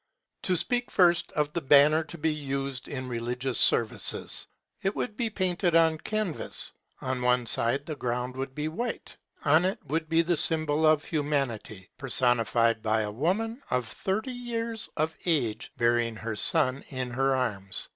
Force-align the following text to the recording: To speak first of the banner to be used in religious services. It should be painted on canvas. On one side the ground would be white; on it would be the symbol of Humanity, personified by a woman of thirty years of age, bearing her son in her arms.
To 0.41 0.57
speak 0.57 0.89
first 0.89 1.31
of 1.33 1.53
the 1.53 1.61
banner 1.61 2.03
to 2.05 2.17
be 2.17 2.33
used 2.33 2.87
in 2.87 3.07
religious 3.07 3.59
services. 3.59 4.47
It 4.81 4.93
should 4.97 5.15
be 5.15 5.29
painted 5.29 5.75
on 5.75 5.99
canvas. 5.99 6.71
On 7.01 7.21
one 7.21 7.45
side 7.45 7.85
the 7.85 7.95
ground 7.95 8.35
would 8.35 8.55
be 8.55 8.67
white; 8.67 9.15
on 9.45 9.63
it 9.63 9.77
would 9.85 10.09
be 10.09 10.23
the 10.23 10.37
symbol 10.37 10.87
of 10.87 11.03
Humanity, 11.05 11.91
personified 11.99 12.81
by 12.81 13.01
a 13.01 13.11
woman 13.11 13.61
of 13.69 13.87
thirty 13.87 14.31
years 14.33 14.89
of 14.97 15.15
age, 15.27 15.71
bearing 15.77 16.15
her 16.15 16.35
son 16.35 16.83
in 16.89 17.11
her 17.11 17.35
arms. 17.35 17.89